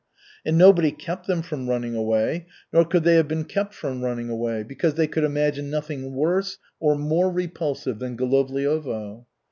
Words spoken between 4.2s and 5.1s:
away, because they